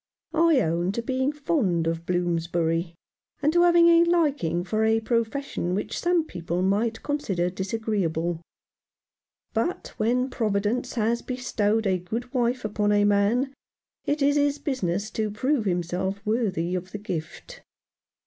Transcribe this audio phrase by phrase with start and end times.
[0.33, 2.95] I own to being fond of Bloomsbury,
[3.39, 8.41] and to having a liking for a profession which some people might consider disagreeable;
[9.53, 13.53] but when Providence has bestowed a good wife upon a man,
[14.03, 17.61] it is his business to prove himself worthy of the gift.